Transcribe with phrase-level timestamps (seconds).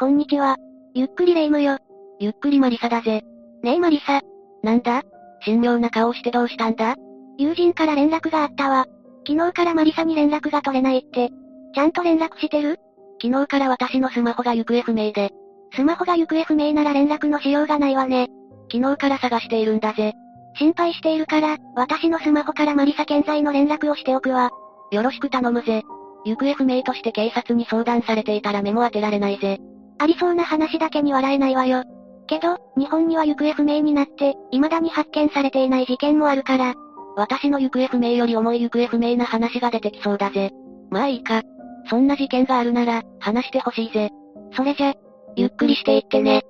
[0.00, 0.56] こんにちは。
[0.94, 1.76] ゆっくりレ夢ムよ。
[2.18, 3.20] ゆっくりマリサだぜ。
[3.62, 4.22] ねえマリサ。
[4.62, 5.02] なんだ？
[5.44, 6.94] 神妙な顔してどうしたんだ？
[7.36, 8.86] 友人から連絡があったわ。
[9.28, 11.28] 昨日からマリサに連絡が取れないって。
[11.74, 12.80] ちゃんと連絡してる？
[13.20, 15.32] 昨日から私のスマホが行方不明で。
[15.74, 18.28] スマホが行方不明なら連絡のしようがないわね。
[18.72, 20.14] 昨日から探しているんだぜ。
[20.56, 24.48] 心配しているから、私のスマホからマリサ健在の連絡をしておくわ。
[24.92, 25.82] よろしく頼むぜ。
[26.24, 29.58] 行方不明として警察に相談されていたら目も当てられないぜ。
[30.00, 31.84] ありそうな話だけに笑えないわよ。
[32.26, 36.74] けど、日本には行方不明になって、未だに発見されていない事件もあるから。
[37.16, 40.52] 私の行方不明より重い行方不明な話が出てきそうだぜ。
[40.90, 41.42] まあいいか。
[41.90, 44.08] そんな事件があるなら、話してほしいぜ。
[44.56, 44.94] それじゃ、
[45.36, 46.44] ゆっくりしていってね。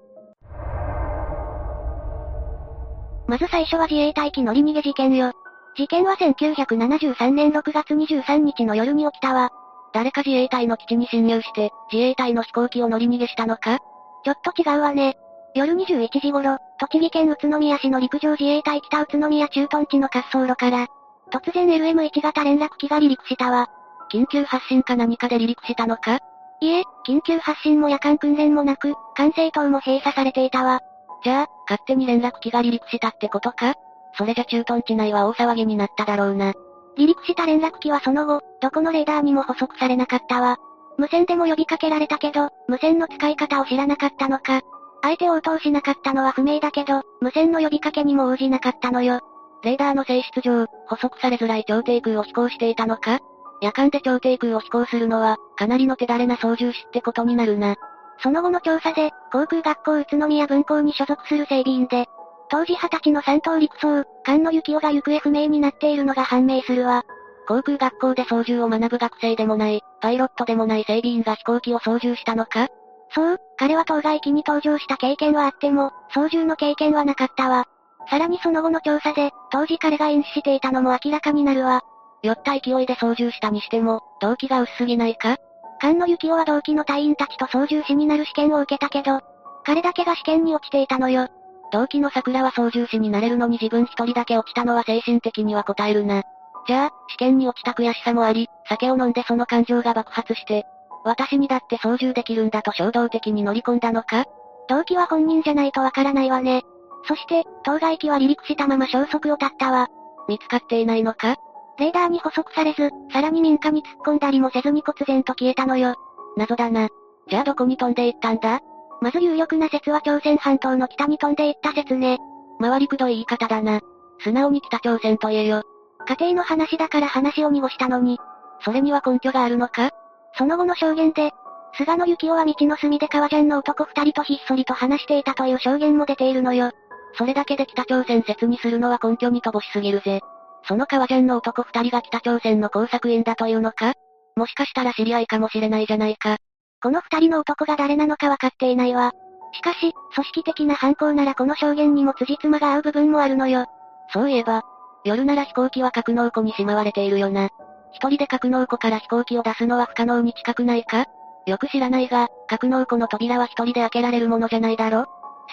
[3.27, 5.33] まず最初は自衛隊機乗り逃げ事件よ。
[5.77, 9.51] 事件は1973年6月23日の夜に起きたわ。
[9.93, 13.79] 誰か自衛隊の基地に侵入して、自衛隊の飛行機を乗り逃げしたのか？
[14.25, 15.17] ちょっと違うわね。
[15.55, 20.87] 夜21時頃、栃木県宇都宮市の陸上自衛隊北宇都宮駐屯地の滑走路から、
[21.33, 23.69] 突然 LM1 型連絡機が離陸したわ。
[24.13, 26.19] 緊急発進か何かで離陸したのか？
[26.61, 30.81] いえ、緊急発進も夜間訓練もなく、管制塔も閉鎖されていたわ。
[31.25, 33.75] じゃあ、勝手に連絡機が離陸したってことか？
[34.15, 36.53] それじゃ駐屯地内は大騒ぎになっただろうな。
[36.97, 40.59] 離陸した連絡機はその後、どこのレーダーにも捕捉されなかったわ。
[40.99, 44.61] 無線でも呼びかけられたけど、無線の使い方を知らなかったのか。
[45.03, 49.21] 相手を応答しなかったのは不明だけど、無線の呼びかけにも応じなかったのよ。
[49.63, 53.21] レーダーの性質上、捕捉されづらい超低空を飛行していたのか
[53.63, 57.77] 夜間で超低空を飛行するのは、かなりの手だれな操縦士ってことになるな。
[58.23, 62.07] その後の調査で、航空学校宇都宮分校に所属する整備員で、
[62.51, 67.05] 当時二十歳の三等陸曹、菅野幸男が行方不明になっているのが判明するわ。
[67.47, 72.69] 航空学校で操縦を学ぶ学生でもない、パイロットでもない整備員が飛行機を操縦したのか？
[73.13, 77.67] そう、彼は当該機に搭乗した経験はあっても、操縦の経験はなかったわ。
[78.09, 81.83] さらにその後の調査で、当時彼が飲酒していたのも明らかになるわ。
[82.23, 85.37] 酔った勢いで操縦したにしても、動機が薄すぎないか？
[85.81, 89.21] 菅野幸男は同期の隊員たちと操縦士になる試験を受けたけど、
[89.65, 91.29] 彼だけが試験に落ちていたのよ。
[91.73, 96.23] 同期の桜は操縦士になれるのに自分一人だけ落ちたのは精神的には答えるな。
[96.67, 100.65] じゃあ、試験に落ちた悔しさもあり、酒を飲んでその感情が爆発して、
[101.05, 104.25] 私にだって操縦できるんだと衝動的に乗り込んだのか？
[104.69, 106.63] 動機は本人じゃないとわからないわね。
[107.09, 109.89] そして、当該機は離陸したまま消息を絶ったわ。
[110.29, 111.37] 見つかっていないのか？
[111.79, 115.95] レーダーに捕捉されず、さらに民家に突っ込んだりもせずに忽然と消えたのよ。
[116.37, 116.89] 謎だな。
[117.29, 118.61] じゃあどこに飛んでいったんだ？
[119.01, 122.19] まず有力な説は朝鮮半島の北に飛んでいった説ね。
[122.61, 123.81] 回りくどい言い方だな。
[124.23, 125.63] 素直に北朝鮮と言えよ。
[126.07, 128.19] 家庭の話だから話を濁したのに。
[128.63, 129.91] それには根拠があるのか？
[130.37, 131.33] その後の証言で、
[131.77, 136.71] 菅野幸男は道の隅で革ジャンの男二人とひっそりと話していたという証言も出ているのよ。
[137.17, 140.21] それだけで北朝鮮説にするのは根拠に乏しすぎるぜ。
[140.69, 143.95] その革ジャンの男二人が北朝鮮の工作員だというのか？
[144.37, 146.37] もしかしたら知り合いかもしれないじゃないか。
[146.83, 149.13] この二人の男が誰なのかわかっていないわ。
[149.53, 153.67] しかし、組織的な犯行ならこの証言にも辻褄が合う部分もあるのよ。
[154.13, 154.63] そういえば、
[155.05, 157.51] 夜なら飛行機は格納庫にしまわれているよな。
[157.93, 161.07] 一人で格納庫から飛行機を出すのは不可能に近くないか？
[161.47, 165.07] よく知らないが、格納庫の扉は一人で開けられるものじゃないだろ？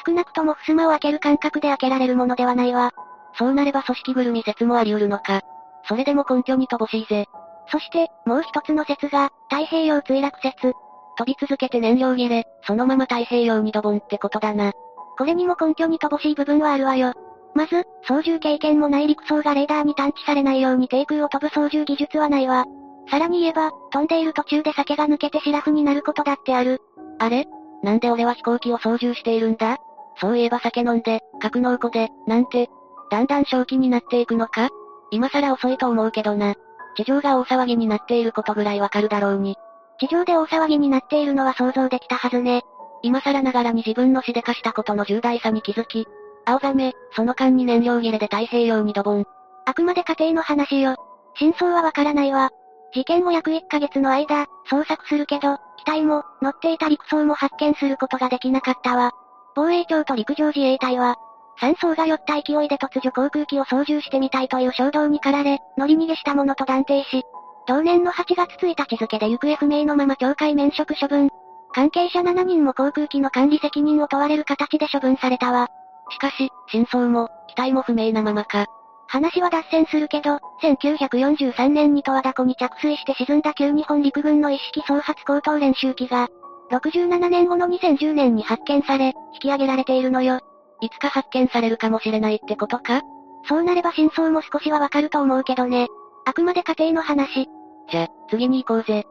[0.06, 2.92] 少なくとも襖を開ける感覚で開けられるものではないわ。
[3.38, 5.42] そうなれば組織ぐるみ説もあり得るのか？
[5.88, 7.26] それでも根拠に乏しいぜ。
[7.70, 10.74] そして、もう一つの説が、太平洋墜落説。
[11.18, 14.72] 飛び続けて燃料切れ、そのまま太平洋にドボンってことだな。
[15.18, 17.14] これにも根拠に乏しい部分はあるわよ。
[17.56, 22.66] まず、操縦経験もない陸曹がレーダーに探知されないように低空を飛ぶ操縦技術はないわ。
[23.10, 26.82] さらに言えば、飛んでいる途中で酒が抜けてシラフになることだってある。
[27.20, 27.48] あれ？
[27.82, 29.78] なんで俺は飛行機を操縦しているんだ？
[30.20, 32.70] そういえば酒飲んで、格納庫で、なんて、
[33.10, 34.70] だんだん正気になっていくのか？
[35.10, 36.54] 今更遅いと思うけどな。
[36.96, 39.56] 地上が大騒ぎになっていることぐらいわかるだろうに。
[40.00, 42.64] 地上で大騒ぎになっているのは想像できたはずね。
[43.02, 46.08] 今更ながらに自分のしでかしたことの重大さに気づき、
[46.46, 49.26] 青ざめ、その間に燃料切れで太平洋にドボン。
[49.66, 50.96] あくまで家庭の話よ。
[51.36, 52.52] 真相はわからないわ。
[52.94, 59.12] 事件後約1ヶ月の間、捜索するけど、機体も、乗っていた陸曹も発見することができなかったわ。
[59.56, 61.16] 防衛庁と陸上自衛隊は、
[61.60, 67.24] 山荘が酔った勢いで突如航空機を操縦してみたいという衝動に駆られ、乗り逃げしたものと断定し、
[67.68, 71.30] 同年の8月1日付で行方不明のまま懲戒免職処分。
[71.74, 75.68] 関係者7人も航空機の管理責任を問われる形で処分されたわ。
[76.10, 78.68] しかし、真相も、機体も不明なままか。
[79.08, 86.30] 話は脱線するけど、1943年に十和田湖に着水して沈んだ旧日本陸軍の一式総発高等練習機が、
[86.72, 90.40] 67年後の2010年に発見され、引き上げられているのよ。
[90.80, 93.02] いつか発見されるかもしれないってことか？
[93.48, 95.88] そうなれば真相も少しはわかると思うけどね。
[96.26, 97.50] あくまで家庭の話。
[97.90, 99.06] じゃ、次に行こうぜ。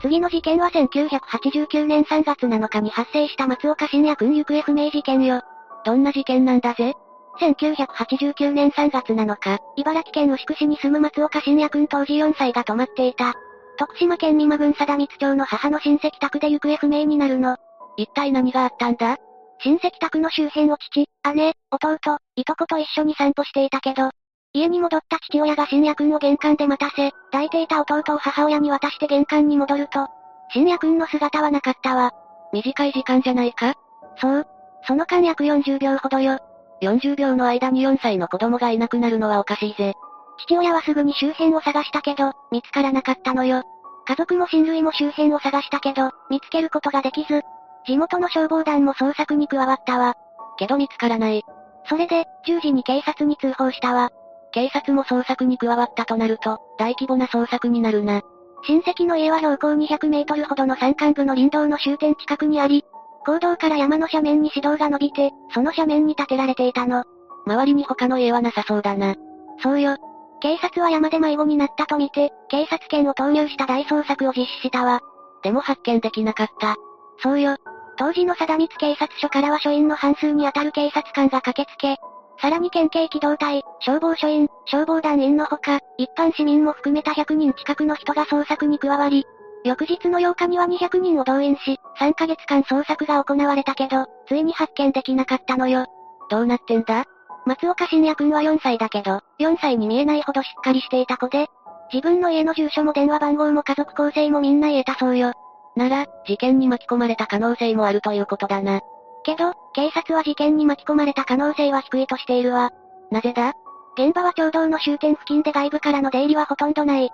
[0.00, 5.42] 次の事件は1989年3月7日に発生した松岡信也くん行方不明事件よ。
[5.84, 6.94] どんな事件なんだぜ
[7.40, 13.34] ？1989年3月7日、茨城県牛久市に住む松岡信也くん当時4歳が泊まっていた。
[13.78, 17.56] 徳島県美馬郡貞光町の母の親戚宅で行方不明になるの。
[17.96, 19.16] 一体何があったんだ？
[19.60, 24.10] 親戚宅の周辺を父、姉、弟、いとこと一緒に散歩していたけど、
[24.58, 30.08] 家に戻った父親が深夜くんを玄関で待たせ、抱いていた弟を母親に渡して玄関に戻ると、
[30.50, 32.12] 深夜くんの姿はなかったわ。
[32.52, 33.74] 短い時間じゃないか？
[34.16, 34.46] そう。
[34.86, 36.38] その間約40秒ほどよ。
[36.82, 39.94] 40秒の間に4歳の子供がいなくなるのはおかしいぜ。
[40.38, 43.62] 父親はすぐに周辺を探したけど、見つからなかったのよ。
[44.06, 47.42] 家族も親類も周辺を探したけど、見つけることができず、
[47.86, 50.14] 地元の消防団も捜索に加わったわ。
[50.56, 51.42] けど見つからない。
[51.88, 54.10] それで、10時に警察に通報したわ。
[54.52, 58.22] 警察も捜索に加わったとなると、大規模な捜索になるな。
[58.64, 62.84] 親戚の家は標高200メートルほどの山間部の林道の終点近くにあり、
[63.24, 67.04] 坑道から山の斜面に市道が伸びて、その斜面に建てられていたの。
[67.46, 69.14] 周りに他の家はなさそうだな。
[69.62, 69.96] そうよ。
[70.40, 75.00] 警察は山で迷子になったとみて、警察犬を投入した大捜索を実施したわ。
[75.42, 76.76] でも発見できなかった。
[77.22, 77.56] そうよ。
[77.96, 81.96] 当時の貞光警察署からは署員の半数に当たる警察官が駆けつけ、
[82.40, 89.26] さらに県警機動隊、消防署員、消防団員のほか、一般市民も含めた100人近くの人が捜索に加わり、
[89.64, 95.86] 翌日の8日には200人を動員し、3ヶ月間捜索が行われたけど、ついに発見できなかったのよ。
[96.30, 97.04] どうなってんだ？
[97.44, 101.48] 松岡信也くんは4歳だけど、4歳に見えないほどしっかりしていた子で、
[101.92, 105.32] 自分の家の住所も電話番号も家族構成もみんな言えたそうよ。
[105.74, 108.80] なら、事件に巻き込まれた可能性もあるということだな。
[109.28, 112.70] けど、警察は事件に巻き込まれた可能性は低いとしているわ。
[113.10, 113.52] なぜだ？
[113.94, 117.10] 現場は町道の終点付近で外部からの出入りはほとんどない。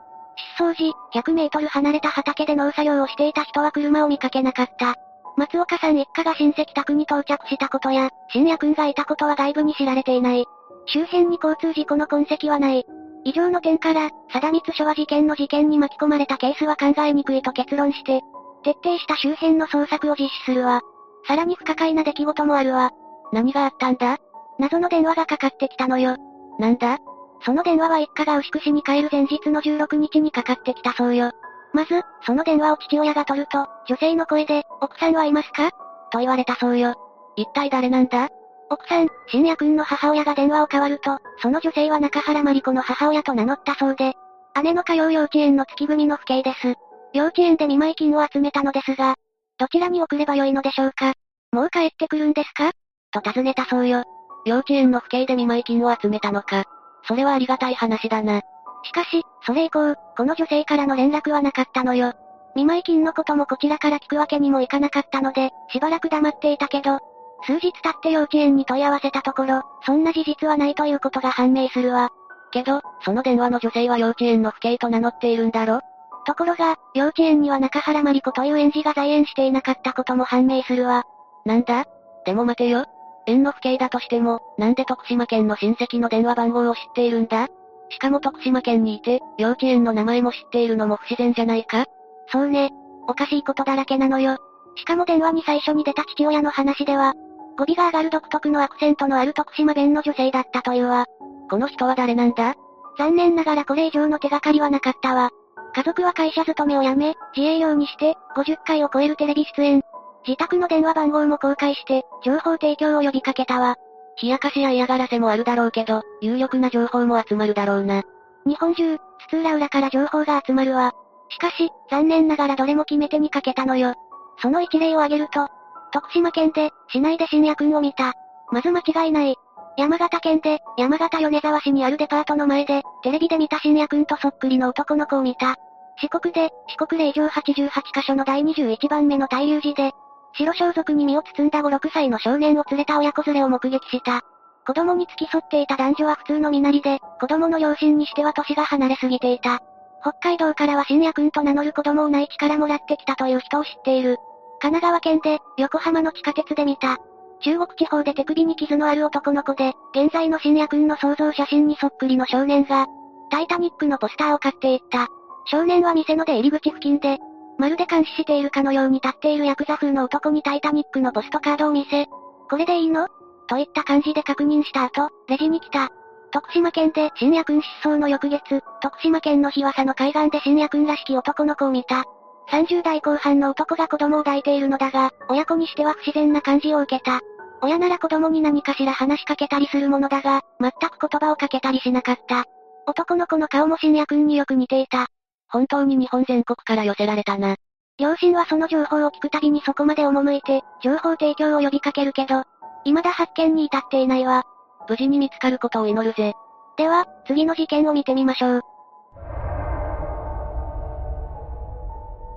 [0.57, 4.95] 失踪時、100メートル離れた畑で農作業をしていた人は車を見かけなかった。
[5.37, 10.45] 松岡さん一家が親戚宅に到着したことや、深夜くんがいたことは外部に知られていない。
[10.87, 12.85] 周辺に交通事故の痕跡はない。
[13.25, 18.21] 以上の点から、貞光署は事件の事件に巻き込まれたケースは考えにくいと結論して、
[18.63, 20.81] 徹底した周辺の捜索を実施するわ。
[21.27, 22.91] さらに不可解な出来事もあるわ。
[23.33, 24.19] 何があったんだ？
[24.59, 26.17] 謎の電話がかかってきたのよ。
[26.59, 26.99] なんだ？
[27.45, 31.33] その電話は一家が牛久市に帰る前日の16日にかかってきたそうよ。
[31.73, 35.71] まず、その電話を父親が取ると、女性の声で、奥さんはいますか？
[36.13, 36.95] と言われたそうよ。
[37.37, 38.29] 一体誰なんだ？
[38.71, 44.15] 奥さん、深夜くんの母親が電話を代わると、その女性は中原まり子の母親と名乗ったそうで、
[44.63, 46.75] 姉の通う幼稚園の月組の父兄です。
[47.13, 49.17] 幼稚園で見舞金を集めたのですが、
[49.59, 51.15] どちらに送ればよいのでしょうか？
[51.53, 52.73] もう帰ってくるんですか？
[53.13, 54.03] と尋ねたそうよ。
[54.45, 56.65] 幼稚園の父兄で見舞い金を集めたのか。
[57.07, 58.41] それはありがたい話だな。
[58.83, 62.13] しかし、それ以降、この女性からの連絡はなかったのよ。
[62.57, 66.99] 見舞い金のこともこちらから聞くわけにもいかなかったので、しばらく黙っていたけど、
[67.47, 72.11] 数日経って幼稚園に問い合わせたところ、そんな事実はないということが判明するわ。
[72.53, 75.81] けど、その電話の女性は幼稚園の父兄と名乗っているんだろ？
[76.25, 81.05] ところが、幼稚園には中原まり子という園児が在園していなかったことも判明するわ。
[81.45, 81.85] なんだ？
[82.25, 82.87] でも待てよ。
[83.27, 87.49] 園の父兄だとしても、なんで徳島県の親戚の電話番号を知っているんだ？
[87.91, 91.85] しかも徳島県にいて、幼稚園の名前も知っているのも不自然じゃないか？
[92.29, 92.71] そうね。
[93.07, 94.39] おかしいことだらけなのよ。
[94.77, 97.15] しかも電話に最初に出た父親の話では、
[97.57, 101.05] 語尾が上がる独特のアクセントのある徳島弁の女性だったというわ。
[101.51, 102.55] この人は誰なんだ？
[102.99, 105.31] 残念ながらこれ以上の手がかりはなかったわ。
[105.75, 109.83] 家族は会社勤めを辞め、自営業にして、50回を超えるテレビ出演。
[110.27, 113.77] 自宅の電話番号も公開して、情報提供を呼びかけたわ。
[114.23, 118.03] 冷やかしや嫌がらせもあるだろうけど、有力な情報も集まるだろうな。
[118.47, 118.97] 日本中、
[119.31, 120.93] 津々浦々から情報が集まるわ。
[121.31, 123.95] しかし、残念ながらどれも決め手にかけたのよ。
[124.41, 125.49] その一例を挙げると、
[125.93, 128.15] 徳島県で、市内で深夜くんを見た。
[128.51, 129.37] まず間違いない。
[129.77, 135.57] 山形県で、山形米沢市にあるデパートの前で、テレビで見た深夜くんとそっくりの男の子を見た。
[136.01, 139.93] 四国で、四国霊場88カ所の第21番目の大流寺で、
[140.33, 144.23] 白装束に身を包んだ5、6歳の少年を連れた親子連れを目撃した。
[144.67, 149.61] 子供に付き添っていた男女は普通の身なりで、子供の両親にしては年が離れすぎていた。
[150.01, 154.19] 北海道からは深夜くんと名乗る子供を内地からもらってきたという人を知っている。
[154.61, 156.99] 神奈川県で、横浜の地下鉄で見た。
[157.43, 162.87] 中国地方で手首に傷のある男の子で、現在の深夜くんの想像写真にそっくりの少年が、
[163.31, 165.09] タイタニックのポスターを買っていった。
[165.47, 167.19] 少年は店の出入り口付近で、
[167.59, 172.07] まるで監視しているかのように立っているヤクザ風の男にタイタニックのポストカードを見せ、
[172.51, 173.09] これでいいの？
[173.47, 175.91] といった感じで確認した後、レジに来た。
[176.33, 182.05] 徳島県で深夜君失踪の翌月、徳島県の日和佐の海岸で深夜君らしき男の子を見た。
[182.51, 187.21] 30代後半の男が子供を抱いているのだが、親子にしては不自然な感じを受けた。
[187.63, 192.45] 親なら子供に何かしら話しかけたりするものだが、全く言葉をかけたりしなかった。
[192.87, 195.07] 男の子の顔も深夜君によく似ていた。
[195.49, 197.57] 本当に日本全国から寄せられたな。
[197.97, 202.43] 両親はその情報を聞くたびにそこまで赴いて、情報提供を呼びかけるけど、
[202.85, 204.45] 未だ発見に至っていないわ。
[204.89, 206.35] 無事に見つかることを祈るぜ。
[206.77, 208.61] では、次の事件を見てみましょう。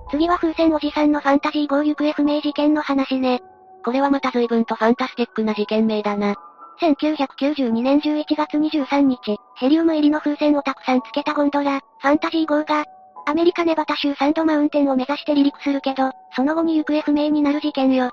[0.09, 3.41] 次は風船おじさんのファンタジー号行方不明事件の話ね。
[3.83, 6.35] これはまた随分とファンタスティックな事件名だな。
[6.81, 12.85] 1992年11月23日、ヘリウム入りの風船をたくさんつけたゴンドラ、ファンタジー号が、
[13.25, 18.11] アメリカネバタ州サンドマウンテンを目指して離陸するけど、その後に行方不明になる事件よ。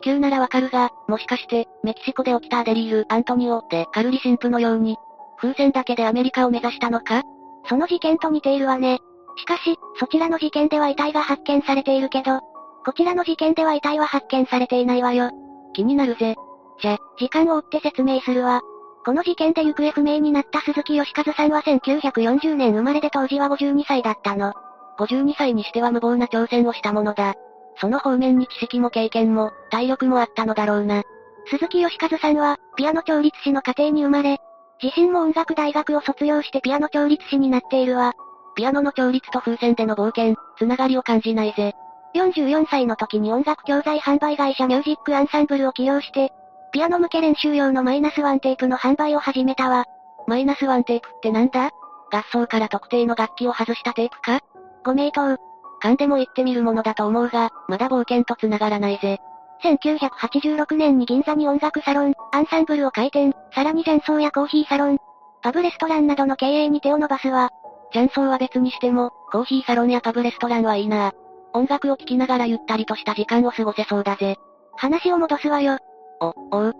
[0.00, 4.96] 球ならわかるが、もしかして、メキシコで起きたアデリール・アントニオでカルリ神父のように、
[5.36, 7.22] 風船だけでアメリカを目指したのか？
[7.68, 8.98] その事件と似ているわね。
[9.36, 12.40] しかし、そちらの事件では遺体が発見されているけど、
[12.84, 15.30] こちらの事件では遺体は発見されていないわよ。
[15.74, 16.36] 気になるぜ。
[16.80, 18.62] じゃ、時間を追って説明するわ。
[19.04, 24.52] この事件で行方不明になった鈴木義和さんは1940年生まれで当時は52歳だったの。
[24.98, 27.34] 52歳にしては無謀な挑戦をしたものだ。
[27.80, 31.02] その方面に知識も経験も、体力もあったのだろうな。
[31.48, 34.38] 鈴木義和さんは、ピアノ調律師の家庭に生まれ、
[34.82, 38.14] 自身も音楽大学を卒業してピアノ調律師になっているわ。
[38.56, 41.74] ピアノの調律と風船での冒険、つながりを感じないぜ。
[42.14, 46.32] 44歳の時に音楽教材販売会社ミュージックアンサンブルを起用して、
[46.72, 49.84] ピアノ向け練習用のマイナスワンテープの販売を始めたわ。
[50.26, 51.70] マイナスワンテープってなんだ？
[52.10, 54.40] 合奏から特定の楽器を外したテープか？
[54.84, 55.36] ご名答。
[55.80, 59.18] 勘でも言ってみるものだと思うが、まだ冒険と繋がらないぜ。
[59.62, 64.98] 1986年に銀座に音楽サロン、アンサンブルを開店、さらに雀荘やコーヒーサロン、
[65.42, 67.50] パブレストランなどの経営に手を伸ばすわ。
[67.92, 71.12] 雀荘は別にしても、コーヒーサロンやパブレストランはいいな
[71.52, 74.36] 音楽を聴きながらゆったりとした時間を過ごせそうだぜ。
[74.76, 75.78] 話を戻すわよ。
[76.20, 76.72] お、おう。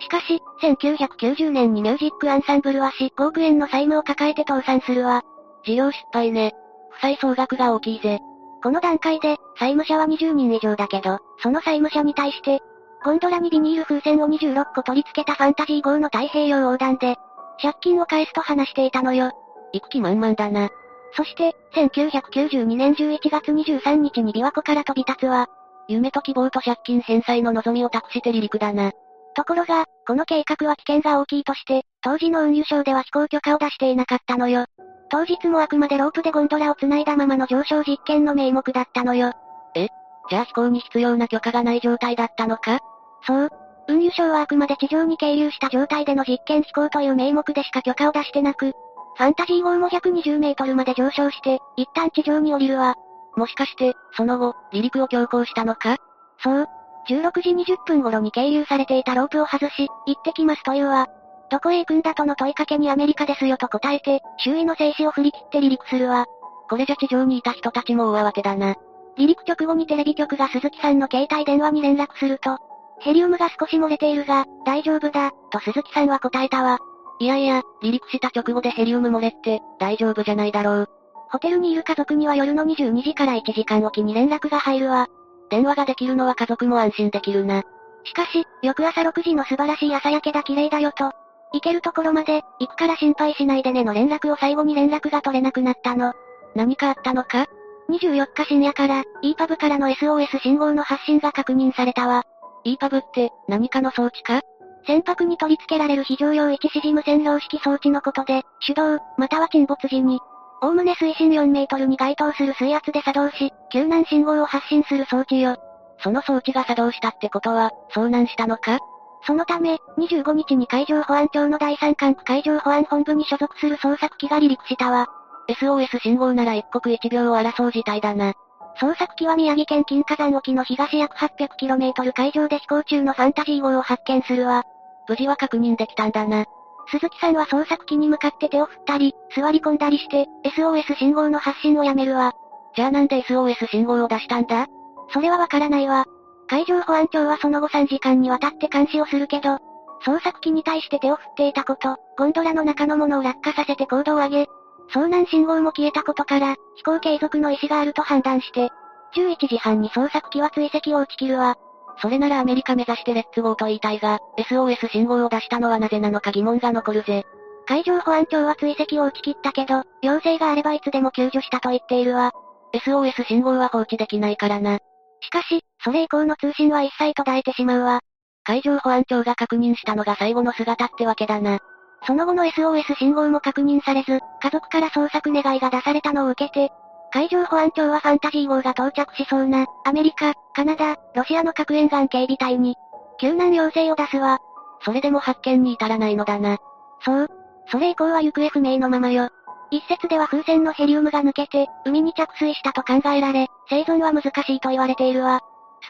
[0.00, 5.22] しかし、1990年にミュージックアンサンブルは5億円の債務を抱えて倒産するわ。
[5.64, 6.52] 事業失敗ね。
[6.90, 8.18] 負債総額が大きいぜ。
[8.62, 12.60] この段階で、債務者は20人以上だけど、その債務者に対して、
[13.04, 17.16] ゴンドラにビニール風船を26個取り付けたファンタジー号の太平洋横断で、
[17.60, 19.32] 借金を返すと話していたのよ。
[19.72, 20.70] 行く気満々だな。
[21.14, 25.48] そして、1992年11月23日に琵琶湖から飛び立つわ。
[25.88, 28.92] 夢と希望と借金返済の望みを託して離陸だな。
[29.34, 34.66] ところが、この計画は危険が大きいとして、当時の運輸省では飛行許可を出していなかったのよ。
[35.10, 39.32] 当日もあくまでロープでゴンドラを繋いだままの上昇実験の名目だったのよ。
[39.74, 39.88] え？
[40.30, 42.78] じゃあ飛行に必要な許可がない状態だったのか？
[43.26, 43.50] そう。
[43.88, 48.72] 運輸省はあくまで地上に係留した状態での実験飛行という名目でしか許可を出してなく、
[49.14, 52.94] ファンタジー号も120メートルまで上昇して、一旦地上に降りるわ。
[53.36, 55.96] もしかして、その後、離陸を強行したのか？
[56.42, 56.68] そう。
[57.08, 61.08] 16時20分頃に係留されていたロープを外し、行ってきますというわ。
[61.50, 66.26] どこへ行くんだとの問いかけにアメリカですよと答えて、周囲の静止を振り切って離陸するわ。
[66.70, 68.76] これじゃ地上にいた人たちも大慌てだな。
[69.16, 72.58] 離陸直後にテレビ局が鈴木さんの携帯電話に連絡すると、
[73.00, 76.78] ヘリウムが少し漏れているが、大丈夫だ、と鈴木さんは答えたわ。
[77.22, 80.88] いやいや、離陸した直後でヘリウム漏れって、大丈夫じゃないだろう。
[81.30, 85.06] ホテルにいる家族には夜の22時から1時間おきに連絡が入るわ。
[85.48, 87.62] 電話ができるのは家族も安心できるな。
[88.02, 91.12] しかし、翌朝6時の素晴らしい朝焼けだ綺麗だよと、
[91.52, 96.14] 行けるところまで、行くから心配しないでねの連絡を最後に連絡が取れなくなったの。
[96.56, 97.46] 何かあったのか
[97.88, 102.24] ?24 日深夜から、EPUB からの SOS 信号の発信が確認されたわ。
[102.64, 104.40] EPUB って、何かの装置か？
[104.86, 110.18] 船舶に取り付けられる非常用一指示無線量式装置のことで、手動、または沈没時に、
[110.60, 115.56] おおむね水深4メートルに該当する水圧で作動し、救難信号を発信する装置よ。
[115.98, 118.78] その装置が作動したってことは、遭難したのか？
[119.24, 125.06] そのため、25日に海上保安庁の第三管区海上保安本部に所属する捜索機が離陸したわ。
[125.48, 128.32] SOS 信号なら一刻一秒を争う事態だな。
[128.80, 134.64] 捜索機は宮城県金華山沖の東約 800km 海上で飛行中のファンタジー号を発見するわ。
[135.12, 136.46] 無事は確認できたんだな。
[136.90, 142.32] 鈴木さんは捜索機に向かって手を振ったり、座り込んだりして、SOS 信号の発信をやめるわ。
[142.74, 144.68] じゃあなんで SOS 信号を出したんだ？
[145.12, 146.06] それはわからないわ。
[146.48, 149.58] 海上保安庁はその後3時間にわたって監視をするけど、
[150.06, 154.46] 捜索機に対して手を振っていたこと、ゴンドラの中のものを落下させて高度を上げ、
[154.94, 158.70] 遭難信号も消えたことから、飛行継続の意思があると判断して、
[159.14, 161.56] 11時半に捜索機は追跡を打ち切るわ。
[161.98, 167.24] それならアメリカ目指してレッツゴーと言いたいが、SOS 信号を出したのはなぜなのか疑問が残るぜ。
[167.66, 172.32] 海上保安庁は追跡を打ち切ったけど、要請があればいつでも救助したと言っているわ。
[172.74, 174.78] SOS 信号は放置できないからな。
[175.20, 178.00] しかし、それ以降の通信は一切途絶えてしまうわ。
[178.44, 181.60] 海上保安庁が確認したのが最後の姿ってわけだな。
[182.04, 186.72] その後の SOS 信号も確認されず、家族から捜索願いが出されたのを受けて、
[187.12, 192.74] 海上保安庁はファンタジー号が到着しそうな、アメリカ、カナダ、ロシアの核沿岸警備隊に、
[193.20, 194.38] 救難要請を出すわ。
[194.80, 196.56] それでも発見に至らないのだな。
[197.04, 197.28] そう。
[197.70, 199.28] それ以降は行方不明のままよ。
[199.70, 205.40] 一説では風船のヘリウムが抜けて、海に着水したと考えられ、生存は難しいと言われているわ。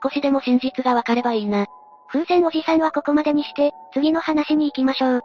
[0.02, 1.66] 少しでも真実がわかればいいな。
[2.08, 5.22] 風船おじさんはここまでにして、次の話に行きましょう。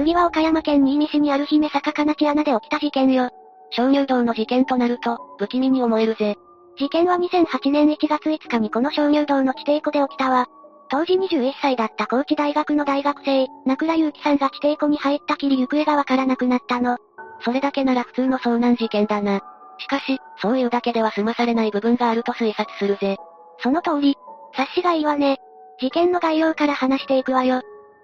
[0.00, 3.28] 次は岡山県新見市にある姫坂かなち穴で起きた事件よ。
[3.70, 6.36] 鍾乳洞の事件となると、不気味に思えるぜ。
[6.78, 10.46] 事件は2008年1月5日にこの鍾乳洞の地底湖で起きたわ。
[10.88, 16.96] 当時21歳だった高知大学の大学生、名倉祐樹さんが地底湖に入ったきり行方がわからなくなったの。
[17.44, 19.42] それだけなら普通の遭難事件だな。
[19.76, 23.18] しかし、そういうだけでは済まされない部分があると推察するぜ。
[23.58, 24.16] その通り。
[24.54, 25.36] 察しがいいわね。
[25.78, 27.60] 事件の概要から話していくわよ。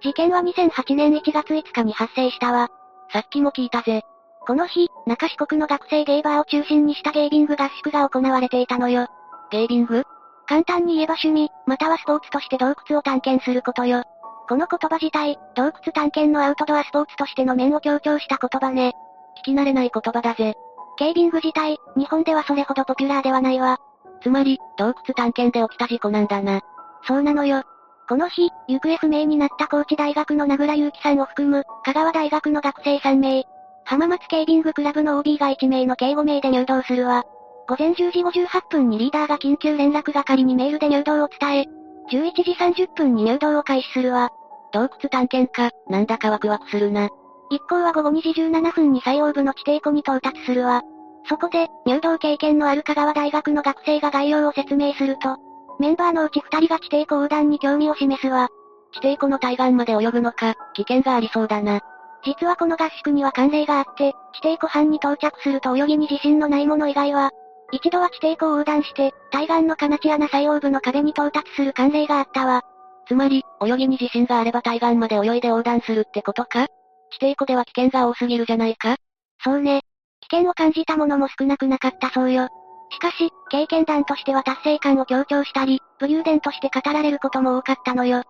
[0.07, 2.69] 事件は2008年1月5日に発生したわ。
[3.13, 4.03] さっきも聞いたぜ。
[4.47, 9.09] この日、中四国の学生ゲイバーを中心にしたゲイビング合宿が行われていたのよ。
[9.51, 10.05] ゲイビング？
[10.47, 14.05] 簡単に言えば趣味、またはスポーツとして洞窟を探検することよ。
[14.49, 18.93] この言葉自体、洞窟探検のアウトドアスポーツとしての面を強調した言葉ね。
[19.41, 20.55] 聞き慣れない言葉だぜ。
[20.99, 23.79] ケイビング自体、日本ではそれほどポピュラーではないわ。
[24.23, 26.61] つまり、洞窟探検で起きた事故なんだな。
[27.09, 27.65] そうなのよ。
[28.09, 33.45] この日、行方不明になった高知大学の名倉祐樹さんを含む、香川大学の学生3名、
[33.85, 37.25] 浜松ケイビングクラブの OB が1名の計5名で入道するわ。
[37.69, 41.67] 午前10時58分にリーダーが緊急連絡係にメールで入道を伝え、
[42.13, 44.31] 11時30分に入道を開始するわ。
[44.73, 47.09] 洞窟探検か、なんだかワクワクするな。
[47.51, 50.83] 一行は午後2時17分に最大部の地底湖に到達するわ。
[51.29, 55.39] そこで、入道経験のある香川大学の学生が概要を説明すると、
[55.79, 58.49] メンバーのうち二人が地底湖横断に興味を示すわ。
[58.93, 61.81] 地底湖の対岸まで泳ぐのか、危険がありそうだな。
[62.25, 67.31] 実はこの合宿には慣例があって、地底湖畔に到着すると泳ぎに自信のない者以外は、
[67.73, 72.63] 一度は地底湖を横断して、対岸の金地穴最大部の壁に到達する慣例があったわ。
[73.07, 76.67] つまり、泳ぎに自信があれば対岸まで泳いで横断するってことか？
[77.11, 78.97] 地底湖では危険が多すぎるじゃないか？
[79.45, 79.83] そうね。
[80.29, 82.49] 危険を感じた者も少なくなかったそうよ。
[82.91, 88.23] しかし、経験談としては達成感を強調したり、武勇伝として語られることも多かったのよ。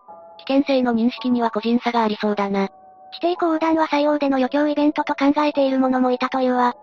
[0.45, 2.67] 危険性の認識には個人差がありそうだな。
[2.67, 2.71] 地
[3.21, 6.73] 底湖横断は採用での余興イベントと考えている者もいたというわ。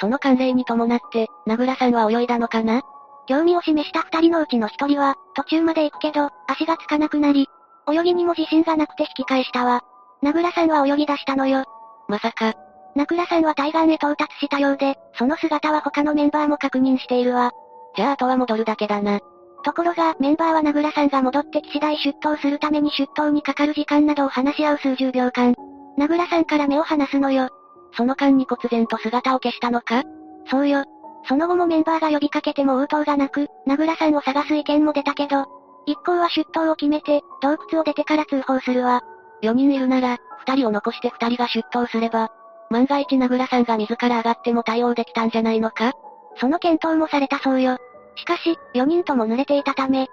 [0.00, 2.82] その慣例に伴って、名倉さんは泳いだのかな？
[3.26, 7.48] 興味を示した二人のうちの一人は、途中まで行くけど、足がつかなくなり、
[7.90, 9.82] 泳ぎにも自信がなくて引き返したわ。
[10.22, 11.64] 名倉さんは泳ぎ出したのよ。
[12.08, 12.54] まさか。
[12.94, 17.52] 名倉さんは対岸へ到達したようで、その姿は他のメンバーも確認しているわ。
[17.96, 19.20] じゃああとは戻るだけだな。
[19.64, 25.54] ところが、メンバーは名倉さんが戻ってき次第出頭するために出頭にかかる時間などを話し合う数十秒間。
[25.96, 27.48] 名倉さんから目を離すのよ。
[27.96, 30.02] その間に忽然と姿を消したのか？
[30.50, 30.84] そうよ。
[31.26, 35.46] その後もメンバーが呼びかけても応答がなく、名倉さんを探す意見も出たけど、
[35.86, 39.02] 一行は出頭を決めて、洞窟を出てから通報するわ。
[39.42, 42.30] 4人いるなら、2人を残して2人が出頭すれば、
[42.74, 45.92] 万が一名倉さんが自ら上がっても対応できたんじゃないのか？
[46.40, 47.78] その検討もされたそうよ。
[48.16, 50.08] しかし、4人とも濡れていたため、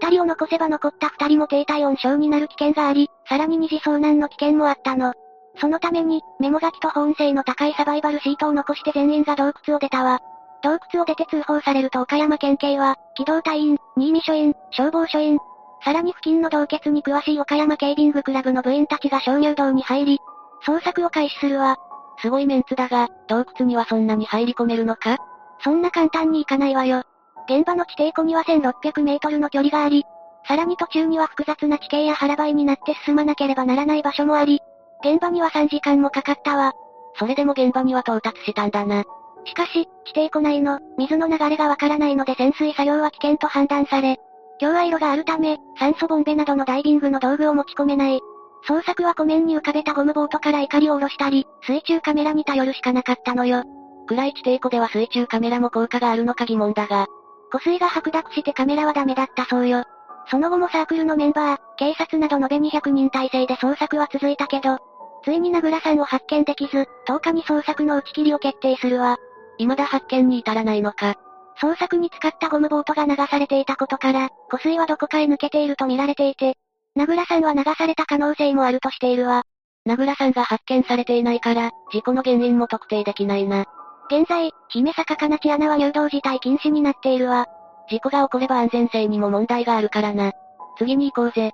[0.00, 5.12] 2人を残せば残った2人も低体温症になる危険があり、さらに二次遭難の危険もあったの。
[5.58, 10.20] そのために、メモ書きと保温性の高いサバイバルシートを残して全員が洞窟を出たわ。
[10.62, 15.38] 洞窟を出て通報されると岡山県警は、機動隊員、新見署員、消防署員、
[15.82, 20.20] さらに付近の洞穴に詳しい岡山ケイビングクラブの部員たちが鍾乳洞に入り、
[20.66, 21.78] 捜索を開始するわ。
[22.18, 25.18] すごいメンツだが、洞窟にはそんなに入り込めるのか？
[25.60, 27.02] そんな簡単にいかないわよ。
[27.48, 30.04] 現場の地底湖には1600メートルの距離があり、
[30.46, 34.60] さらに途中には複雑な地形や腹ばいになって進まなければならない場所もあり、
[35.04, 36.72] 現場には3時間もかかったわ。
[37.18, 39.04] それでも現場には到達したんだな。
[39.44, 44.18] しかし、地底湖内の水の流れがわからないので潜水作業は危険と判断され、
[44.58, 48.20] 強愛路があるため、酸素ボンベなどのダイビングの道具を持ち込めない。
[48.68, 53.62] 捜索は湖面に浮かべたゴムボートから怒りを下ろしたり、水中カメラに頼るしかなかったのよ。
[54.08, 57.06] 暗い地底湖では水中カメラも効果があるのか疑問だが。
[57.52, 59.84] 湖水が白濁してカメラはダメだったそうよ。
[60.28, 64.78] その後もサークルのメンバー、警察など延べ200人体制で捜索は続いたけど、
[65.24, 69.16] ついに名倉さんを発見できず、10日に捜索の打ち切りを決定するわ。
[69.58, 71.14] 未だ発見に至らないのか。
[71.60, 76.56] 捜索に使ったゴムボートが流されていたことから、湖水はどこかへ抜けていると見られていて、
[76.96, 79.42] 名倉さんは流された可能性もあるとしているわ。
[79.84, 83.66] 名倉さんが発見されていないから、事故の原因も特定できないな。
[84.10, 87.46] 現在、姫坂かなち穴は入道自体禁止になっているわ。
[87.90, 90.32] 事故が起これば安全性にも問題があるからな。
[90.78, 91.52] 次に行こうぜ。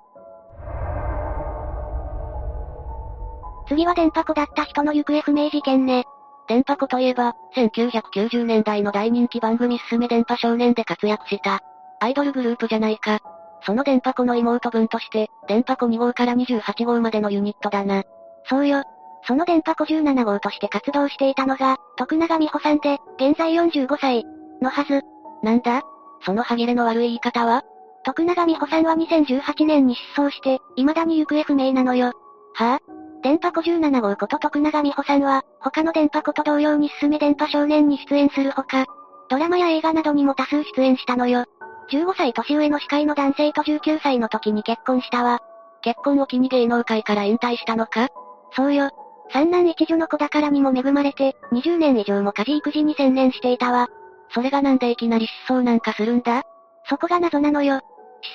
[3.67, 6.05] 次は電波子だった人の行方不明事件ね。
[6.47, 11.59] 電波子といえば、1990年代の大人気番組すすめ電波少年で活躍した、
[11.99, 13.19] アイドルグループじゃないか。
[13.65, 18.03] その電波子の妹分として、電波子2号から28号までのユニットだな。
[18.49, 18.83] そうよ。
[19.25, 24.25] その電波子17号として活動していたのが、徳永美穂さんで、現在45歳、
[24.61, 25.01] のはず。
[25.43, 25.81] なんだ？
[26.25, 27.63] その歯切れの悪い言い方は？
[28.05, 32.07] 徳永美穂さんは2018年に失踪して、未だに行方不明なのよ。
[32.07, 32.79] はぁ、あ、
[33.23, 38.85] 電波子17号こと徳永美穂さんは、他の電波子と同様に進め電波少年に出演するほか、
[39.29, 41.45] ドラマや映画などにも多数出演したのよ。
[41.89, 45.39] 15歳年上の司会の男性と19歳の時に結婚したわ。
[45.81, 48.07] 結婚を機に芸能界から引退したのか？
[48.55, 48.89] そうよ。
[49.31, 53.87] 三男一女の子宝にも恵まれて、20年以上も家事育児に専念していたわ。
[54.29, 56.43] それがなんでいきなり失踪なんかするんだ？
[56.89, 57.81] そこが謎なのよ。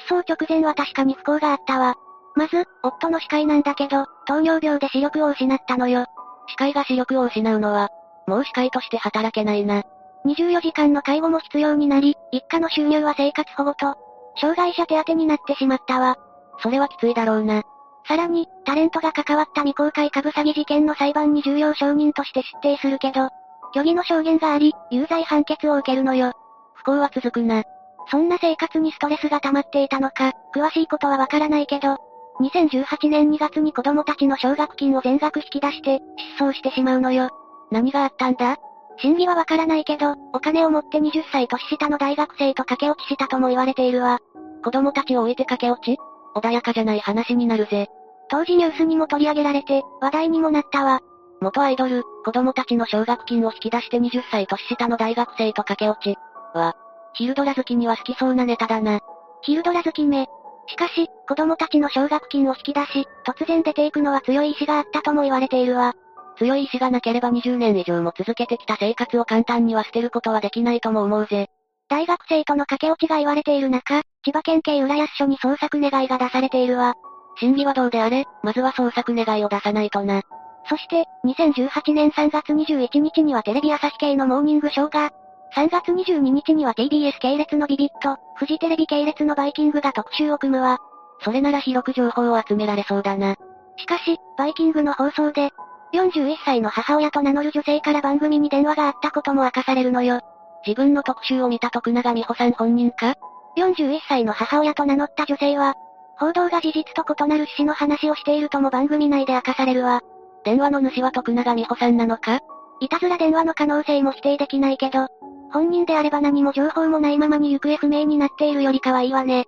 [0.06, 1.94] 失踪直前は確かに不幸があったわ。
[2.34, 6.04] まず、夫の司会なんだけど、糖尿病で視力を失ったのよ。
[6.48, 7.88] 司会が視力を失うのは、
[8.26, 9.82] もう司会として働けないな。
[10.28, 13.96] 24時間の介護も必要になり、一家の収入は生活保護と、
[14.36, 16.16] 障害者手当になってしまったわ。
[16.62, 17.62] それはきついだろうな。
[18.06, 23.30] さらに、タレントが関わった未公開株詐欺事件の裁判に重要証人として出廷するけど、
[23.72, 26.32] 虚偽の証言があり、有罪判決を受けるのよ。
[26.74, 27.64] 不幸は続くな。
[28.10, 31.96] そんな生活にストレスが溜まっていたのか、詳しいことはわからないけど、
[32.40, 36.00] 2018年2月に子供たちの奨学金を全額引き出して、
[36.36, 37.30] 失踪してしまうのよ。
[37.70, 38.56] 何があったんだ？
[39.00, 44.18] 真偽はわからないけど、お金を持って20歳年下の大学生と駆け落ちしたとも言われているわ。
[44.64, 45.98] 子供たちを置いて駆け落ち？
[46.34, 47.88] 穏やかじゃない話になるぜ。
[48.28, 51.00] 当時ニュースにも取り上げられて、話題にもなったわ。
[51.40, 56.18] 元アイドル、子供たちの奨学金を引き出して20歳年下の大学生と駆け落ち。
[56.54, 56.74] は、
[57.14, 59.00] ヒルドラ好きには好きそうなネタだな。
[59.42, 60.26] ヒルドラ好きめ。
[60.66, 65.94] しかし、子供たちの奨学金を引き出し、突然出ていくのは強い意志があったとも言われているわ。
[66.38, 71.48] 強い意志がなければ20年以上も続けてきた生活を簡単には捨てることはできないとも思うぜ。
[71.88, 76.94] 大学生との駆け落ちが言われている中、千葉県警浦安署に捜索願いが出されているわ。
[77.40, 80.22] 審議はどうであれ、まずは捜索願いを出さないとな。
[80.68, 85.10] そして、2018年3月21日にはテレビ朝日系のモーニングショーが、
[85.56, 90.78] 3月22日には TBS 系列のビビット、フジテレビ系列のバイキングが特集を組むわ。
[91.22, 93.36] それなら広く情報を集められそうだな。
[93.76, 95.50] しかし、バイキングの放送で、
[95.92, 100.20] 41歳の母親と名乗る女性から番組に電話があったことも明かされるのよ。
[100.66, 103.14] 自分の特集を見た徳永美穂さん本人か
[103.56, 105.74] ?41 歳の母親と名乗った女性は、
[106.18, 110.02] 報道が事実と異なる趣旨の話をしているとも番組内で明かされるわ。
[110.44, 112.40] 電話の主は徳永美穂さんなのか？
[112.80, 115.06] いたずら電話の可能性も否定できないけど、
[115.52, 119.46] 本人であれば何も情報もないままに行方不明になっているよりかはいいわね。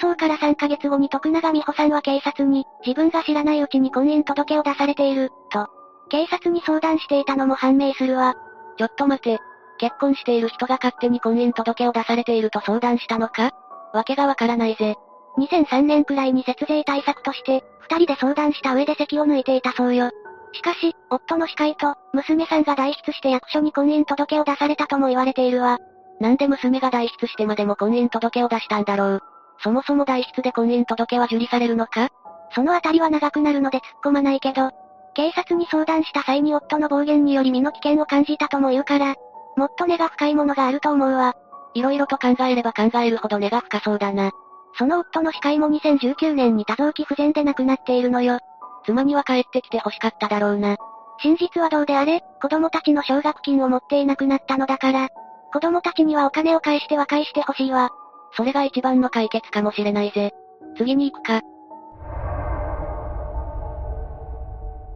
[0.00, 5.68] 失踪から3ヶ月後に徳永美穂さんは警察に、自分が知らないうちに婚姻届を出されている、と、
[6.08, 8.34] 警察に相談していたのも判明するわ。
[8.78, 9.38] ちょっと待て。
[9.78, 13.50] 結婚している人が勝手に婚姻届を出されていると相談したのか？
[13.92, 14.94] わけがわからないぜ。
[15.38, 20.10] 2003年くらいに節税対策として、二人で相談した上で席を抜いていたそうよ。
[20.52, 25.78] しかし、夫の司会と、娘さんが代筆して役所に婚姻届を出されたとも言われているわ。
[26.20, 29.22] なんで娘が代筆してまでも婚姻届を出したんだろう？
[29.62, 32.08] そもそも代筆で婚姻届は受理されるのか？
[32.54, 34.70] そのあたりは長くなるので突っ込まないけど、
[35.14, 39.14] 警察に相談した際に夫の暴言により身の危険を感じたとも言うから、
[39.56, 41.34] もっと根が深いものがあると思うわ。
[41.74, 44.30] 色々と考えれば考えるほど根が深そうだな。
[44.78, 48.38] その夫の司会も2019年に多臓器不全で亡くなっているのよ。
[48.84, 50.76] 妻には帰ってきて欲しかっただろうな。
[51.18, 55.08] 真実はどうであれ、子供たちの奨学金を持っていなくなったのだから、
[55.52, 57.90] 子供たちにはお金を返して和解してほしいわ。
[58.36, 60.32] それが一番の解決かもしれないぜ。
[60.76, 61.40] 次に行くか。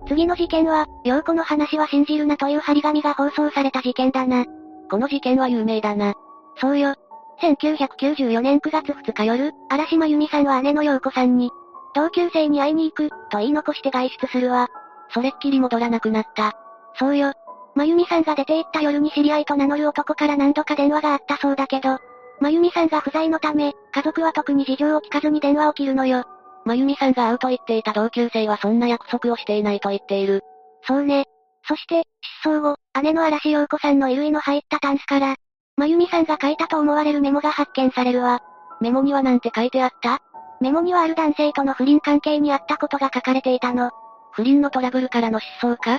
[0.09, 4.44] 次の事件は、陽子の話は信じるなという張り紙が放送された事件だな。
[4.90, 6.14] この事件は有名だな。
[6.61, 6.94] そうよ。
[7.42, 11.51] 1994年9月2日夜、荒島由美さんは姉の陽子さんに、
[11.94, 14.68] 同級生に会いに行く、と言い残して外出するわ。
[15.11, 16.55] それっきり戻らなくなった。
[16.99, 17.33] そうよ。
[17.75, 21.99] まゆみさんが出て行った夜に知り合いと名乗る男から何度か電話があったそうだけど、
[22.40, 26.25] まゆみさんが不在のため、家族は特に事情を聞かずに電話を切るのよ。
[26.64, 30.42] まゆみさんが会うと言っていた同級生はそんな約束をしていないと言っている。
[30.83, 31.25] そうね。
[31.68, 32.05] そして、
[32.42, 35.37] 失踪後、姉の嵐陽子さんの衣類の入ったタンスから、
[35.77, 38.40] まゆみさんが書いたと思われるメモが発見されるわ。
[38.81, 40.20] メモにはなんて書いてあった？
[40.61, 43.90] メモにはある男性との不倫関係にあったことが書かれていたの。
[44.33, 45.99] 不倫のトラブルからの失踪か？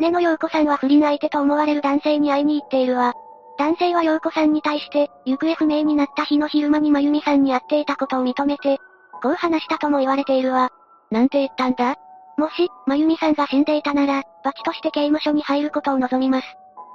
[0.00, 3.14] 姉の陽子さんは不倫相手と思われる男性に会いに行っているわ。
[3.58, 8.78] 男性は陽子さんに対して、行方不明になった日の昼間にまゆみさんに会っていたことを認めて、
[9.20, 10.70] こう話したとも言われているわ。
[11.10, 11.96] なんて言ったんだ？
[12.36, 16.46] もし、まゆみさんが死んでいたなら、罰として刑務所に入ることを望みます。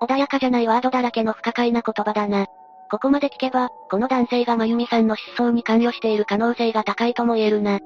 [0.02, 2.48] 穏やかじゃないワードだらけの不可解な言葉だな。
[2.90, 7.80] ここまで聞けば、この男性がまゆみさんの失踪に関与している可能性が高いとも言えるな。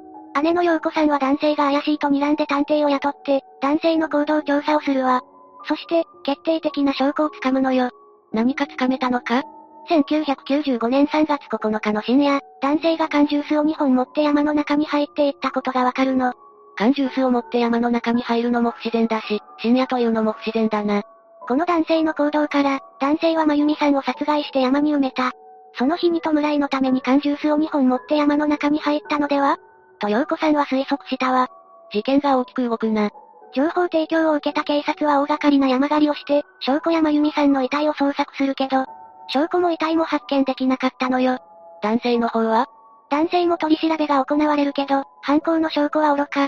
[0.43, 5.21] 姉の陽子さんは男性が怪しいと睨んで探偵を雇って、男性の行動調査をするわ。
[5.67, 7.89] そして、決定的な証拠をつかむのよ。
[8.33, 9.43] 何かつかめたのか
[9.89, 16.33] ？1995年3月9日の深夜、男性が缶ジュースを2本持って山の中に入っていったことがわかるの。
[16.75, 21.03] 缶ジュースを持って山の中に入るのも不自然だし、深夜というのも不自然だな。
[21.47, 25.31] この男性の行動から、男性はまゆみさんを殺害して山に埋めた。
[25.77, 29.57] その日に弔いのために缶ジュースを2本持って山の中に入ったのでは？
[29.99, 31.47] と陽子さんは推測したわ。
[31.91, 33.09] 事件が大きく動くな。
[33.53, 38.85] 情報提供を受けた警察は大掛かりな山狩りをして、証拠やまゆみさんの遺体を捜索するけど、
[39.29, 41.39] 証拠も遺体も発見できなかったのよ。
[41.81, 42.67] 男性の方は？
[43.09, 46.47] 男性も取り調べが行われるけど、犯行の証拠は愚か。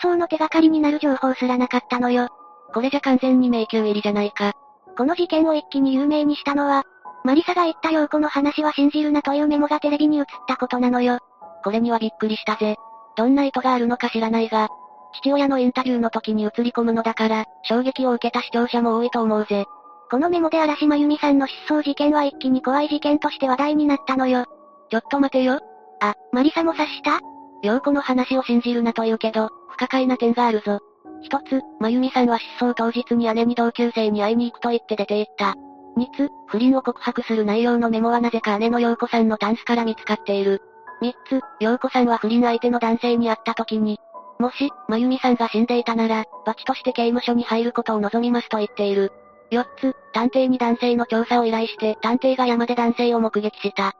[0.00, 2.28] 失踪の手がかりになる情報すらなかったのよ。
[2.72, 4.52] これじゃ完全に迷宮入りじゃないか。
[4.96, 6.84] この事件を一気に有名にしたのは、
[7.24, 11.18] マリサが言った陽子の話は信じるなというメモがテレビに映ったことなのよ。
[11.64, 12.76] これにはびっくりしたぜ。
[13.16, 14.68] どんな意図があるのか知らないが、
[15.14, 19.64] 父親のインタビューの時に映り込むのだから、衝撃を受けた視聴者も多いと思うぜ。
[20.10, 24.46] このメモで嵐真由美さんの失踪事件は一気に怖い事件として話題になったのよ。
[24.90, 25.60] ちょっと待てよ。
[26.00, 27.20] あ、マリサも察した？
[27.62, 30.78] 陽子の話を信じるなと言うけど、不可解な点があるぞ。
[31.20, 35.54] 一つ、真由美さんは失踪当日に姉に同級生に会いに行くと言って出て行った。
[35.96, 40.62] 二つ、不倫を告白する内容のメモはなぜか姉の陽子さんのタンスから見つかっている。
[41.00, 43.98] 三つ、陽子さんは不倫相手の男性に会った時に、
[44.38, 49.12] もし、真由美さんが死んでいたなら、罰として刑務所に入ることを望みますと言っている。
[49.50, 53.94] 四つ、探偵に男性の調査を依頼して、探偵が山で男性を目撃した。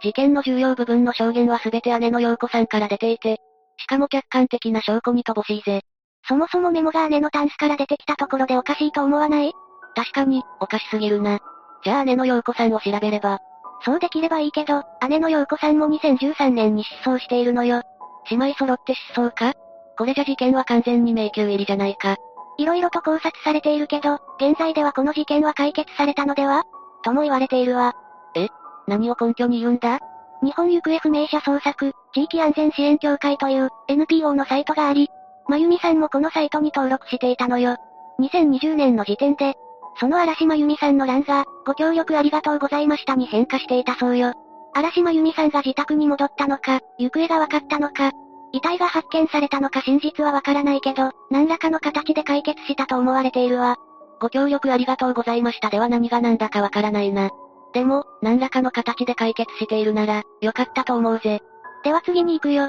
[0.00, 3.38] 事件の重要部分の証言は全て姉の陽子さんから出ていて、
[3.78, 5.82] しかも客観的な証拠に乏しいぜ。
[6.26, 9.52] そもそもメモが姉のタンスから出てきたところでおかしいと思わない？
[9.94, 11.40] 確かに、おかしすぎるな。
[11.84, 13.40] じゃあ姉の陽子さんを調べれば。
[13.84, 17.82] そうできればいいけど、姉の陽子さんも2013年に失踪しているのよ。
[18.30, 19.52] 姉妹揃って失踪か？
[19.98, 22.16] これじゃ事件は完全に迷宮入りじゃないか。
[22.58, 26.64] 色々と考察されているけど、現在ではこの事件は解決されたのでは？
[27.02, 27.94] とも言われているわ。
[28.34, 28.48] え？
[28.86, 29.98] 何を根拠に言うんだ？
[30.42, 35.08] 日本行方不明者捜索、地域安全支援協会という NPO のサイトがあり、
[35.48, 37.76] まゆみさんもこのサイトに登録していたのよ。
[38.20, 39.54] 2020年の時点で、
[39.98, 44.32] その嵐まゆみさんの欄が、ご協力ありがとうございましたに変化していたそうよ。
[44.74, 48.10] 嵐まゆみさんが自宅に戻ったのか、行方が分かったのか、
[48.52, 53.76] 遺体が発見されたのか真実はわからないけど、何らかの形で解決したと思われているわ。
[54.20, 57.30] ご協力ありがとうございましたでは何が何だかわからないな。
[57.72, 61.40] でも、何らかの形で解決しているなら、よかったと思うぜ。
[61.82, 62.68] では次に行くよ。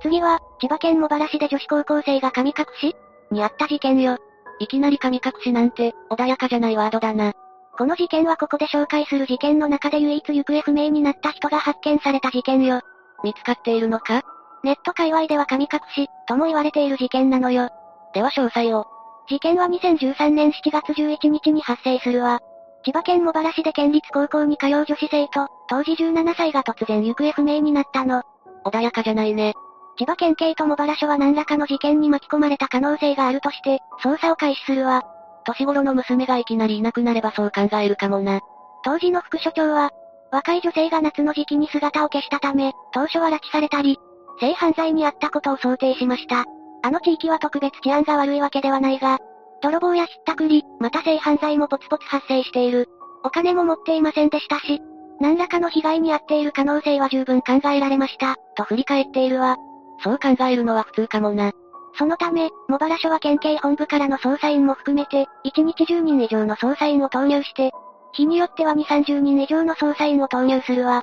[0.00, 2.96] 次は、千葉県茂原市で女子高校生が神隠し？
[3.30, 4.16] にあった事件よ。
[4.58, 7.34] いきなり神隠しなんて、穏やかじゃないワードだな。
[7.76, 12.80] この事件はここで紹介する事件の中で唯一行方不明になった人が発見された事件よ。
[13.24, 14.22] 見つかっているのか？
[14.62, 17.70] ネット界隈では神隠し、とも言われている事件なのよ。
[18.14, 18.86] では詳細を。
[19.28, 22.40] 事件は2013年7月11日に発生するわ。
[22.84, 28.22] 千葉県茂原市で県立高校に通う女子生徒、当時17歳が突然行方不明になったの。
[28.64, 29.54] 穏やかじゃないね。
[29.96, 35.02] 千葉県警と茂原署は何らかの事件に巻き込まれた可能性があるとして、捜査を開始するわ。
[35.44, 38.40] 年頃の娘がいきなりいなくなればそう考えるかもな。
[38.84, 39.90] 当時の副所長は、
[40.30, 43.98] 若い女性が夏の時期に姿を消したため、当初は拉致されたり、
[44.40, 46.44] 性犯罪にあったことを想定しました。
[46.84, 49.18] あの地域は特別治安が悪いわけではないが、
[49.62, 52.88] 泥棒やひったくり、また性犯罪もポツポツ発生している。
[53.24, 54.80] お金も持っていませんでしたし、
[55.20, 59.56] 何らかの被害に遭っている可能性は十分考えられました、と振り返っているわ。
[60.02, 61.52] そう考えるのは普通かもな。
[61.94, 67.70] そのため、茂原署は県警本部からの捜査員も含めて、1日10人以上の捜査員を投入して、
[68.12, 71.02] 日によっては2、30人以上の捜査員を投入するわ。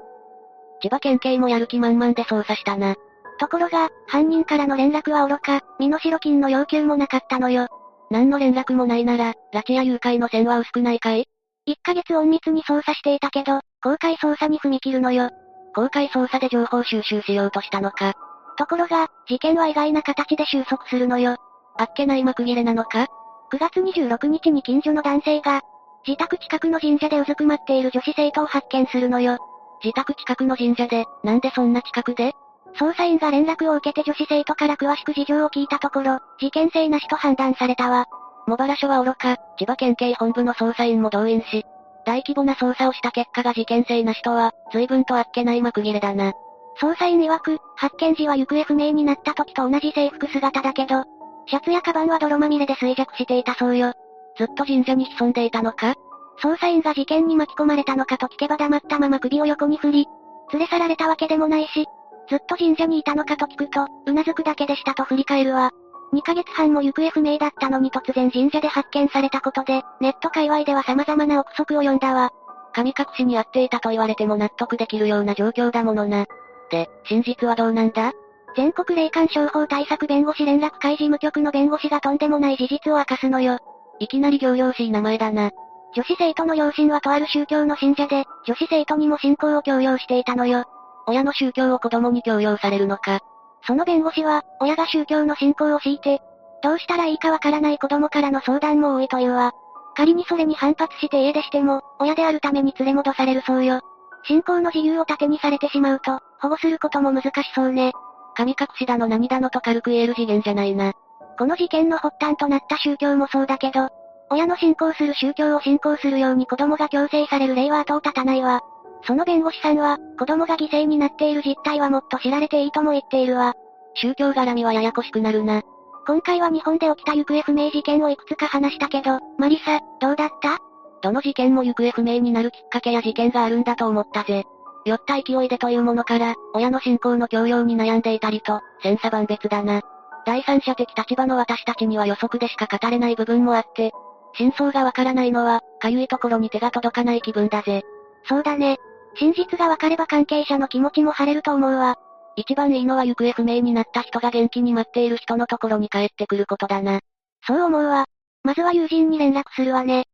[0.82, 2.96] 千葉県警もやる気満々で捜査したな。
[3.40, 7.68] ところが、犯人からの連絡は愚か、身代金の要求もなかったのよ。
[8.10, 11.28] 何の連絡もないなら、拉致や誘拐の線は薄くないかい
[11.68, 15.30] ?1 ヶ月隠密に捜査していたけど、公開捜査に踏み切るのよ。
[15.76, 18.14] 公開捜査で情報収集しようとしたのか。
[18.60, 21.38] ところが、事件は意外な形で収束するのよ。
[21.78, 23.08] あっけない幕切れなのか
[23.54, 25.62] ?9 月26日に近所の男性が、
[26.06, 29.38] 自宅近くの神社でうずくまっている女子生徒を発見するのよ。
[29.82, 32.34] 自宅近くの神社で、なんでそんな近くで？
[32.78, 38.08] 捜査員が連絡を受けて女子生徒から詳しく事情を聞いたところ、事件性なしと判断されたわ。
[38.46, 41.66] 茂原署は愚か、千葉県警本部の捜査員も動員し、
[42.06, 46.34] 大規模な捜査をした結果が事件性なしとは、随分とあっけない幕切れだな。
[46.82, 51.04] 捜査員曰く、発見時は行方不明になった時と同じ制服姿だけど、
[51.48, 53.94] シャツやカバンは泥まみれで衰弱していたそうよ。
[54.38, 55.96] ずっと神社に潜んでいたのか？
[56.42, 60.08] 捜査員が事件に巻き込まれたのかと聞けば黙ったまま首を横に振り、
[60.54, 61.86] 連れ去られたわけでもないし、
[62.30, 65.72] ずっと神社にいたのかと聞くと、うなずくだけでしたと振り返るわ。
[66.14, 72.32] 2ヶ月半も行方不明だったのに突然神社で発見されたことで、ネット界隈では様々な憶測を呼んだわ。
[72.74, 76.26] 神隠しにやっていたと言われても納得できるような状況だものな。
[76.70, 78.14] で、真実はどうなんだ？
[78.56, 83.60] 全国霊感商法対策弁護士連絡会事務局の弁護士がとんでもない事実を明かすのよ。
[84.00, 85.52] いきなり行々しい名前だな。
[85.96, 90.66] 女子生徒の両親はとある宗教の信者で、女子生徒にも信仰を強要していたのよ。
[91.08, 93.20] 親の宗教を子供に強要されるのか。
[93.66, 96.22] その弁護士は、親が宗教の信仰を強いて、
[96.62, 99.54] どうしたらいいかわからない子供からの相談も多いというわ。
[99.96, 103.82] 仮にそれに反発して家出しても、親であるために連れ戻されるそうよ。
[104.30, 107.94] 信仰の自由を盾にされてしまうと、保護することも難しそうね。
[108.36, 110.94] 神隠しだの何だのと軽く言える次元じゃないな。
[111.40, 113.90] この事件の発端となった宗教もそうだけど、
[114.30, 118.62] 親の信仰する宗教を信仰するように子供が強制される例は後を絶たないわ。
[119.04, 123.56] その弁護士さんは、子供が犠牲になっている実態はもっと知られていいとも言っているわ。
[123.96, 125.64] 宗教絡みはややこしくなるな。
[126.06, 130.69] 今回は日本で起きた行方不明事件をいくつか話したけど、マリサ、どうだった？
[131.02, 134.44] どの事件も行方不明になるきっかけや事件があるんだと思ったぜ。
[134.86, 139.82] 酔った勢いでというものから、親の信仰の強要に悩んでいたりと、千差万別だな。
[140.26, 143.92] 第三者的立場の私たちには予測でしか語れない部分もあって、
[144.36, 147.84] 真相がわからないのは、かゆいところに手が届かない気分だぜ。
[148.28, 148.78] そうだね。
[149.16, 151.96] 真実がわかれば関係者の気持ちも晴れると思うわ。
[152.36, 157.00] 一番いいのは行方不明になった人が元気に待っている人のところに帰ってくることだな。
[157.46, 158.06] そう思うわ。
[158.44, 160.06] まずは友人に連絡するわね。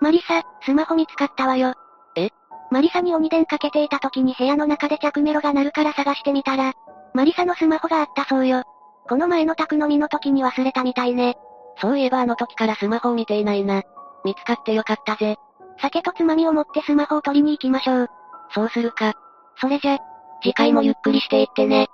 [0.00, 1.74] マリサ、スマホ見つかったわよ。
[2.16, 2.30] え？
[2.70, 6.72] マリサに鬼電かけていた時に部屋の中で着メロが鳴るから探してみたら、
[7.14, 8.62] マリサのスマホがあったそうよ。
[9.08, 11.36] この前の宅飲みの時に忘れたみたいね。
[11.80, 13.82] そういえばあの時からスマホを見ていないな。
[14.24, 15.36] 見つかってよかったぜ。
[15.80, 18.08] 酒とつまみを持ってスマホを取りに行きましょう。
[18.50, 19.14] そうするか。
[19.60, 19.98] それじゃ、
[20.42, 21.88] 次回もゆっくりしていってね。